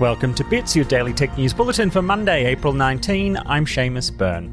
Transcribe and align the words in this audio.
Welcome 0.00 0.34
to 0.34 0.44
Bits, 0.44 0.74
your 0.74 0.84
daily 0.86 1.12
tech 1.12 1.38
news 1.38 1.54
bulletin 1.54 1.88
for 1.88 2.02
Monday, 2.02 2.46
April 2.46 2.72
19. 2.72 3.38
I'm 3.46 3.64
Seamus 3.64 4.10
Byrne. 4.10 4.52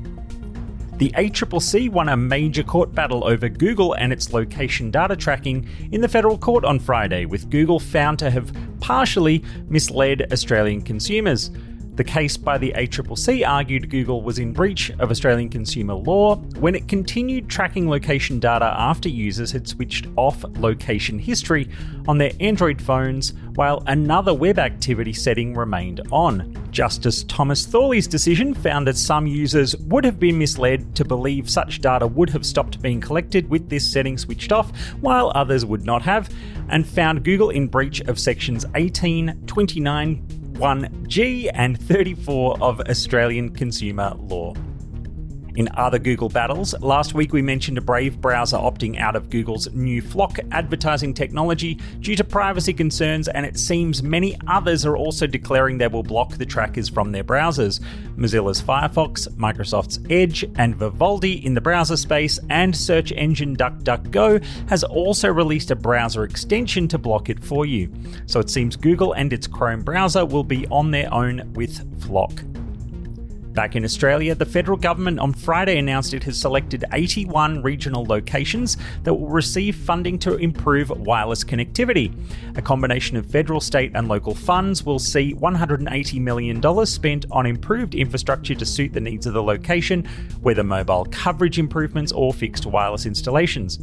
The 0.97 1.09
ACCC 1.17 1.89
won 1.89 2.09
a 2.09 2.15
major 2.15 2.61
court 2.61 2.93
battle 2.93 3.25
over 3.25 3.49
Google 3.49 3.93
and 3.93 4.13
its 4.13 4.33
location 4.33 4.91
data 4.91 5.15
tracking 5.15 5.67
in 5.91 6.01
the 6.01 6.07
federal 6.07 6.37
court 6.37 6.63
on 6.63 6.77
Friday, 6.77 7.25
with 7.25 7.49
Google 7.49 7.79
found 7.79 8.19
to 8.19 8.29
have 8.29 8.55
partially 8.81 9.43
misled 9.67 10.31
Australian 10.31 10.83
consumers. 10.83 11.49
The 11.95 12.03
case 12.05 12.37
by 12.37 12.57
the 12.57 12.73
ACCC 12.77 13.45
argued 13.45 13.89
Google 13.89 14.21
was 14.21 14.39
in 14.39 14.53
breach 14.53 14.91
of 14.91 15.11
Australian 15.11 15.49
consumer 15.49 15.93
law 15.93 16.37
when 16.59 16.73
it 16.73 16.87
continued 16.87 17.49
tracking 17.49 17.89
location 17.89 18.39
data 18.39 18.73
after 18.77 19.09
users 19.09 19.51
had 19.51 19.67
switched 19.67 20.07
off 20.15 20.45
location 20.57 21.19
history 21.19 21.69
on 22.07 22.17
their 22.17 22.31
Android 22.39 22.81
phones 22.81 23.33
while 23.55 23.83
another 23.87 24.33
web 24.33 24.57
activity 24.57 25.11
setting 25.11 25.53
remained 25.53 25.99
on. 26.11 26.57
Justice 26.71 27.25
Thomas 27.25 27.67
Thawley's 27.67 28.07
decision 28.07 28.53
found 28.53 28.87
that 28.87 28.95
some 28.95 29.27
users 29.27 29.75
would 29.75 30.05
have 30.05 30.17
been 30.17 30.37
misled 30.37 30.95
to 30.95 31.03
believe 31.03 31.49
such 31.49 31.81
data 31.81 32.07
would 32.07 32.29
have 32.29 32.45
stopped 32.45 32.81
being 32.81 33.01
collected 33.01 33.49
with 33.49 33.69
this 33.69 33.85
setting 33.85 34.17
switched 34.17 34.53
off, 34.53 34.71
while 35.01 35.31
others 35.35 35.65
would 35.65 35.85
not 35.85 36.01
have, 36.03 36.29
and 36.69 36.87
found 36.87 37.25
Google 37.25 37.49
in 37.49 37.67
breach 37.67 37.99
of 38.01 38.17
sections 38.17 38.65
18, 38.75 39.43
29, 39.45 40.40
1G 40.61 41.49
and 41.55 41.81
34 41.81 42.61
of 42.61 42.79
Australian 42.81 43.49
consumer 43.49 44.13
law. 44.15 44.53
In 45.55 45.67
other 45.75 45.99
Google 45.99 46.29
battles, 46.29 46.73
last 46.79 47.13
week 47.13 47.33
we 47.33 47.41
mentioned 47.41 47.77
a 47.77 47.81
Brave 47.81 48.21
browser 48.21 48.55
opting 48.55 48.97
out 48.99 49.17
of 49.17 49.29
Google's 49.29 49.69
new 49.73 50.01
FLoC 50.01 50.39
advertising 50.51 51.13
technology 51.13 51.77
due 51.99 52.15
to 52.15 52.23
privacy 52.23 52.73
concerns, 52.73 53.27
and 53.27 53.45
it 53.45 53.59
seems 53.59 54.01
many 54.01 54.37
others 54.47 54.85
are 54.85 54.95
also 54.95 55.27
declaring 55.27 55.77
they 55.77 55.87
will 55.87 56.03
block 56.03 56.37
the 56.37 56.45
trackers 56.45 56.87
from 56.87 57.11
their 57.11 57.23
browsers. 57.23 57.81
Mozilla's 58.15 58.61
Firefox, 58.61 59.27
Microsoft's 59.35 59.99
Edge, 60.09 60.45
and 60.55 60.75
Vivaldi 60.75 61.45
in 61.45 61.53
the 61.53 61.61
browser 61.61 61.97
space, 61.97 62.39
and 62.49 62.75
search 62.75 63.11
engine 63.11 63.57
DuckDuckGo 63.57 64.41
has 64.69 64.85
also 64.85 65.27
released 65.27 65.71
a 65.71 65.75
browser 65.75 66.23
extension 66.23 66.87
to 66.87 66.97
block 66.97 67.29
it 67.29 67.43
for 67.43 67.65
you. 67.65 67.91
So 68.25 68.39
it 68.39 68.49
seems 68.49 68.77
Google 68.77 69.13
and 69.13 69.33
its 69.33 69.47
Chrome 69.47 69.81
browser 69.81 70.25
will 70.25 70.45
be 70.45 70.65
on 70.67 70.91
their 70.91 71.13
own 71.13 71.51
with 71.53 71.85
FLoC. 71.99 72.50
Back 73.53 73.75
in 73.75 73.83
Australia, 73.83 74.33
the 74.33 74.45
federal 74.45 74.77
government 74.77 75.19
on 75.19 75.33
Friday 75.33 75.77
announced 75.77 76.13
it 76.13 76.23
has 76.23 76.39
selected 76.39 76.85
81 76.93 77.61
regional 77.61 78.05
locations 78.05 78.77
that 79.03 79.13
will 79.13 79.27
receive 79.27 79.75
funding 79.75 80.17
to 80.19 80.37
improve 80.37 80.89
wireless 80.89 81.43
connectivity. 81.43 82.13
A 82.57 82.61
combination 82.61 83.17
of 83.17 83.25
federal, 83.25 83.59
state, 83.59 83.91
and 83.93 84.07
local 84.07 84.33
funds 84.33 84.85
will 84.85 84.99
see 84.99 85.33
$180 85.33 86.21
million 86.21 86.85
spent 86.85 87.25
on 87.29 87.45
improved 87.45 87.93
infrastructure 87.93 88.55
to 88.55 88.65
suit 88.65 88.93
the 88.93 89.01
needs 89.01 89.25
of 89.25 89.33
the 89.33 89.43
location, 89.43 90.05
whether 90.41 90.63
mobile 90.63 91.05
coverage 91.11 91.59
improvements 91.59 92.13
or 92.13 92.31
fixed 92.31 92.65
wireless 92.65 93.05
installations. 93.05 93.79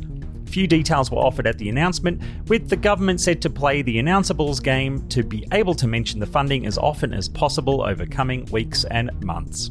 Few 0.48 0.66
details 0.66 1.10
were 1.10 1.18
offered 1.18 1.46
at 1.46 1.58
the 1.58 1.68
announcement, 1.68 2.22
with 2.48 2.70
the 2.70 2.76
government 2.76 3.20
said 3.20 3.42
to 3.42 3.50
play 3.50 3.82
the 3.82 3.98
announceables 3.98 4.62
game 4.62 5.06
to 5.08 5.22
be 5.22 5.46
able 5.52 5.74
to 5.74 5.86
mention 5.86 6.20
the 6.20 6.26
funding 6.26 6.66
as 6.66 6.78
often 6.78 7.12
as 7.12 7.28
possible 7.28 7.82
over 7.82 8.06
coming 8.06 8.46
weeks 8.46 8.84
and 8.84 9.10
months. 9.22 9.70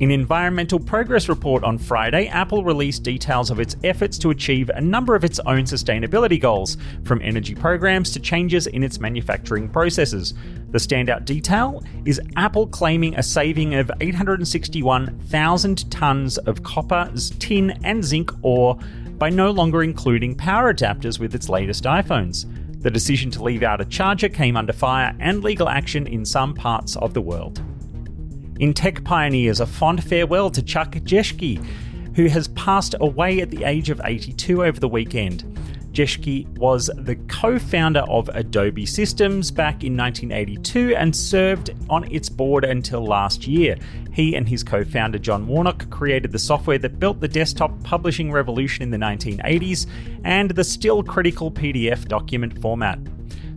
In 0.00 0.10
Environmental 0.10 0.80
Progress 0.80 1.28
Report 1.28 1.62
on 1.62 1.78
Friday, 1.78 2.26
Apple 2.26 2.64
released 2.64 3.04
details 3.04 3.50
of 3.50 3.60
its 3.60 3.76
efforts 3.84 4.18
to 4.18 4.30
achieve 4.30 4.68
a 4.70 4.80
number 4.80 5.14
of 5.14 5.22
its 5.22 5.38
own 5.40 5.62
sustainability 5.62 6.40
goals, 6.40 6.76
from 7.04 7.22
energy 7.22 7.54
programs 7.54 8.10
to 8.10 8.18
changes 8.18 8.66
in 8.66 8.82
its 8.82 8.98
manufacturing 8.98 9.68
processes. 9.68 10.34
The 10.70 10.78
standout 10.78 11.24
detail 11.24 11.84
is 12.04 12.20
Apple 12.36 12.66
claiming 12.66 13.14
a 13.14 13.22
saving 13.22 13.74
of 13.76 13.92
861,000 14.00 15.76
tonnes 15.90 16.38
of 16.46 16.64
copper, 16.64 17.08
tin, 17.38 17.78
and 17.84 18.02
zinc 18.02 18.32
ore 18.42 18.78
by 19.22 19.30
no 19.30 19.52
longer 19.52 19.84
including 19.84 20.34
power 20.34 20.74
adapters 20.74 21.20
with 21.20 21.32
its 21.32 21.48
latest 21.48 21.84
iPhones. 21.84 22.44
The 22.82 22.90
decision 22.90 23.30
to 23.30 23.44
leave 23.44 23.62
out 23.62 23.80
a 23.80 23.84
charger 23.84 24.28
came 24.28 24.56
under 24.56 24.72
fire 24.72 25.14
and 25.20 25.44
legal 25.44 25.68
action 25.68 26.08
in 26.08 26.24
some 26.24 26.54
parts 26.54 26.96
of 26.96 27.14
the 27.14 27.20
world. 27.20 27.62
In 28.58 28.74
Tech 28.74 29.04
Pioneers, 29.04 29.60
a 29.60 29.66
fond 29.66 30.02
farewell 30.02 30.50
to 30.50 30.60
Chuck 30.60 30.90
Geschke, 31.04 31.64
who 32.16 32.26
has 32.26 32.48
passed 32.48 32.96
away 33.00 33.40
at 33.40 33.52
the 33.52 33.62
age 33.62 33.90
of 33.90 34.00
82 34.02 34.64
over 34.64 34.80
the 34.80 34.88
weekend. 34.88 35.44
Geschke 35.92 36.48
was 36.56 36.90
the 36.96 37.16
co 37.28 37.58
founder 37.58 38.00
of 38.08 38.30
Adobe 38.30 38.86
Systems 38.86 39.50
back 39.50 39.84
in 39.84 39.94
1982 39.94 40.96
and 40.96 41.14
served 41.14 41.74
on 41.90 42.10
its 42.10 42.30
board 42.30 42.64
until 42.64 43.04
last 43.04 43.46
year. 43.46 43.76
He 44.12 44.34
and 44.34 44.48
his 44.48 44.64
co 44.64 44.84
founder 44.84 45.18
John 45.18 45.46
Warnock 45.46 45.90
created 45.90 46.32
the 46.32 46.38
software 46.38 46.78
that 46.78 46.98
built 46.98 47.20
the 47.20 47.28
desktop 47.28 47.82
publishing 47.82 48.32
revolution 48.32 48.82
in 48.82 48.90
the 48.90 48.96
1980s 48.96 49.86
and 50.24 50.50
the 50.50 50.64
still 50.64 51.02
critical 51.02 51.50
PDF 51.50 52.08
document 52.08 52.60
format. 52.62 52.98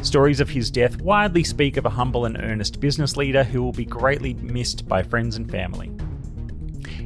Stories 0.01 0.41
of 0.41 0.50
his 0.50 0.69
death 0.69 1.01
widely 1.01 1.44
speak 1.44 1.78
of 1.78 1.85
a 1.85 1.90
humble 1.90 2.25
and 2.25 2.38
earnest 2.38 2.81
business 2.81 3.16
leader 3.16 3.45
who 3.45 3.63
will 3.63 3.72
be 3.72 3.85
greatly 3.85 4.34
missed 4.35 4.88
by 4.90 5.01
friends 5.01 5.38
and 5.38 5.50
family. 5.50 5.90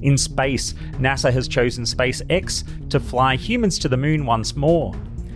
In 0.01 0.18
space, 0.18 0.73
NASA 0.94 1.31
has 1.31 1.47
chosen 1.47 1.84
SpaceX 1.84 2.89
to 2.89 3.00
fly 3.00 3.35
humans 3.35 3.78
to 3.79 3.89
the 3.89 3.97
moon 3.97 4.25
once 4.25 4.56
more. 4.56 4.94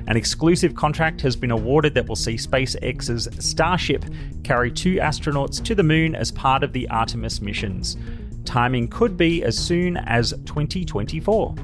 An 0.07 0.17
exclusive 0.17 0.75
contract 0.75 1.21
has 1.21 1.35
been 1.35 1.51
awarded 1.51 1.93
that 1.93 2.07
will 2.07 2.15
see 2.15 2.35
SpaceX's 2.35 3.29
Starship 3.39 4.05
carry 4.43 4.71
two 4.71 4.95
astronauts 4.95 5.63
to 5.63 5.75
the 5.75 5.83
moon 5.83 6.13
as 6.13 6.31
part 6.31 6.63
of 6.63 6.73
the 6.73 6.89
Artemis 6.89 7.41
missions. 7.41 7.95
Timing 8.43 8.89
could 8.89 9.15
be 9.15 9.43
as 9.43 9.57
soon 9.57 9.97
as 9.97 10.31
2024. 10.45 11.55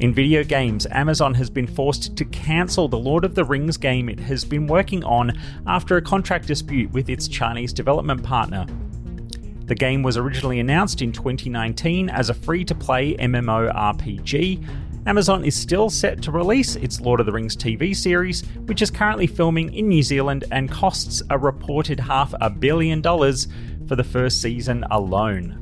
In 0.00 0.12
video 0.12 0.42
games, 0.42 0.88
Amazon 0.90 1.34
has 1.34 1.48
been 1.48 1.68
forced 1.68 2.16
to 2.16 2.24
cancel 2.24 2.88
the 2.88 2.98
Lord 2.98 3.24
of 3.24 3.36
the 3.36 3.44
Rings 3.44 3.76
game 3.76 4.08
it 4.08 4.18
has 4.18 4.44
been 4.44 4.66
working 4.66 5.04
on 5.04 5.38
after 5.68 5.96
a 5.96 6.02
contract 6.02 6.48
dispute 6.48 6.90
with 6.90 7.08
its 7.08 7.28
Chinese 7.28 7.72
development 7.72 8.24
partner. 8.24 8.66
The 9.66 9.76
game 9.76 10.02
was 10.02 10.16
originally 10.16 10.58
announced 10.58 11.00
in 11.00 11.12
2019 11.12 12.10
as 12.10 12.28
a 12.28 12.34
free 12.34 12.64
to 12.64 12.74
play 12.74 13.16
MMORPG 13.16 14.66
Amazon 15.06 15.44
is 15.44 15.54
still 15.54 15.90
set 15.90 16.22
to 16.22 16.30
release 16.30 16.76
its 16.76 16.98
Lord 16.98 17.20
of 17.20 17.26
the 17.26 17.32
Rings 17.32 17.54
TV 17.54 17.94
series, 17.94 18.40
which 18.66 18.80
is 18.80 18.90
currently 18.90 19.26
filming 19.26 19.74
in 19.74 19.88
New 19.88 20.02
Zealand 20.02 20.44
and 20.50 20.70
costs 20.70 21.22
a 21.28 21.36
reported 21.36 22.00
half 22.00 22.32
a 22.40 22.48
billion 22.48 23.02
dollars 23.02 23.46
for 23.86 23.96
the 23.96 24.04
first 24.04 24.40
season 24.40 24.82
alone. 24.90 25.60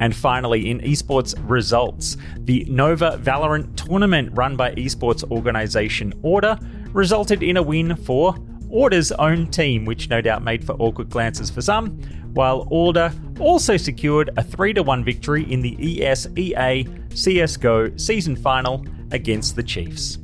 And 0.00 0.14
finally, 0.14 0.70
in 0.70 0.80
esports 0.80 1.34
results, 1.48 2.18
the 2.40 2.66
Nova 2.68 3.18
Valorant 3.22 3.74
tournament 3.76 4.30
run 4.34 4.54
by 4.54 4.74
esports 4.74 5.24
organisation 5.30 6.12
Order 6.22 6.58
resulted 6.92 7.42
in 7.42 7.56
a 7.56 7.62
win 7.62 7.96
for 7.96 8.36
Order's 8.68 9.12
own 9.12 9.46
team, 9.46 9.86
which 9.86 10.10
no 10.10 10.20
doubt 10.20 10.42
made 10.42 10.64
for 10.64 10.72
awkward 10.74 11.08
glances 11.08 11.48
for 11.48 11.62
some, 11.62 11.90
while 12.34 12.66
Order 12.70 13.12
also 13.42 13.76
secured 13.76 14.30
a 14.36 14.42
3 14.42 14.74
1 14.74 15.04
victory 15.04 15.50
in 15.52 15.60
the 15.60 15.76
ESEA 15.76 16.86
CSGO 17.10 18.00
season 18.00 18.36
final 18.36 18.84
against 19.10 19.56
the 19.56 19.62
Chiefs. 19.62 20.18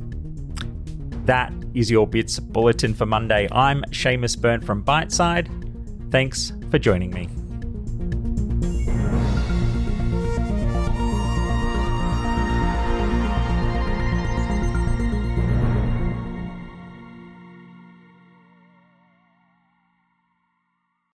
That 1.25 1.53
is 1.75 1.91
your 1.91 2.07
Bits 2.07 2.39
Bulletin 2.39 2.95
for 2.95 3.05
Monday. 3.05 3.49
I'm 3.53 3.83
Seamus 3.91 4.41
Byrne 4.41 4.63
from 4.63 4.83
Byteside. 4.83 5.49
Thanks 6.11 6.53
for 6.71 6.79
joining 6.79 7.11
me. 7.11 7.29